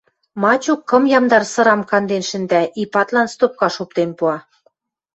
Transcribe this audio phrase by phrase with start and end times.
[0.41, 4.37] Мачук кым ямдар сырам канден шӹндӓ, Ипатлан стопкаш оптен пуа.